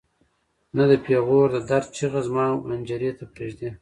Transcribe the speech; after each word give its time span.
نه 0.75 0.83
د 0.91 0.93
پېغور 1.05 1.47
د 1.53 1.57
درد 1.69 1.87
چیغه 1.97 2.19
زما 2.27 2.45
حنجرې 2.69 3.11
ته 3.17 3.23
پرېږدي. 3.33 3.67